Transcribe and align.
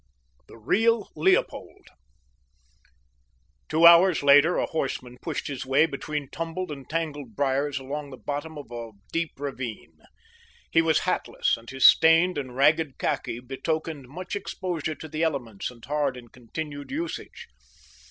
VII. 0.01 0.43
THE 0.47 0.57
REAL 0.57 1.11
LEOPOLD 1.15 1.87
Two 3.69 3.85
hours 3.85 4.23
later 4.23 4.57
a 4.57 4.65
horseman 4.65 5.19
pushed 5.21 5.45
his 5.45 5.63
way 5.63 5.85
between 5.85 6.27
tumbled 6.31 6.71
and 6.71 6.89
tangled 6.89 7.35
briers 7.35 7.77
along 7.77 8.09
the 8.09 8.17
bottom 8.17 8.57
of 8.57 8.71
a 8.71 8.93
deep 9.11 9.33
ravine. 9.37 9.99
He 10.71 10.81
was 10.81 11.01
hatless, 11.01 11.55
and 11.55 11.69
his 11.69 11.85
stained 11.85 12.39
and 12.39 12.55
ragged 12.55 12.97
khaki 12.97 13.39
betokened 13.39 14.07
much 14.07 14.35
exposure 14.35 14.95
to 14.95 15.07
the 15.07 15.21
elements 15.21 15.69
and 15.69 15.85
hard 15.85 16.17
and 16.17 16.31
continued 16.33 16.89
usage. 16.89 17.47